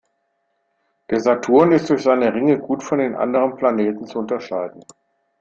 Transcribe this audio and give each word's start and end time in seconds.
Der 1.11 1.19
Saturn 1.19 1.73
ist 1.73 1.87
durch 1.91 2.01
seine 2.01 2.33
Ringe 2.33 2.57
gut 2.57 2.81
von 2.81 2.97
den 2.97 3.13
anderen 3.13 3.55
Planeten 3.55 4.07
zu 4.07 4.17
unterscheiden. 4.17 4.83